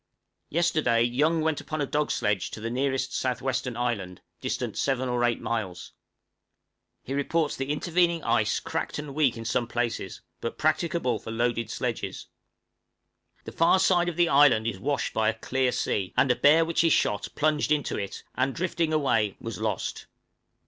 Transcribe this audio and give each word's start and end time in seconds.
Yesterday 0.49 1.03
Young 1.03 1.41
went 1.41 1.61
upon 1.61 1.79
a 1.79 1.85
dog 1.85 2.09
sledge 2.09 2.49
to 2.49 2.59
the 2.59 2.71
nearest 2.71 3.13
south 3.15 3.39
western 3.39 3.77
island, 3.77 4.19
distant 4.39 4.75
7 4.75 5.07
or 5.07 5.23
8 5.23 5.39
miles. 5.39 5.91
He 7.03 7.13
reports 7.13 7.55
the 7.55 7.71
intervening 7.71 8.23
ice 8.23 8.59
cracked 8.59 8.97
and 8.97 9.13
weak 9.13 9.37
in 9.37 9.45
some 9.45 9.67
places, 9.67 10.21
but 10.39 10.57
practicable 10.57 11.19
for 11.19 11.29
loaded 11.29 11.69
sledges; 11.69 12.25
the 13.43 13.51
far 13.51 13.77
side 13.77 14.09
of 14.09 14.15
the 14.15 14.27
island 14.27 14.65
is 14.65 14.79
washed 14.79 15.13
by 15.13 15.29
a 15.29 15.35
clear 15.37 15.71
sea, 15.71 16.15
and 16.17 16.31
a 16.31 16.35
bear 16.35 16.65
which 16.65 16.81
he 16.81 16.89
shot 16.89 17.27
plunged 17.35 17.71
into 17.71 17.95
it, 17.95 18.23
and, 18.33 18.55
drifting 18.55 18.91
away, 18.91 19.35
was 19.39 19.59
lost. 19.59 20.07